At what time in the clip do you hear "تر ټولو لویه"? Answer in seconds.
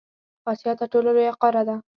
0.79-1.33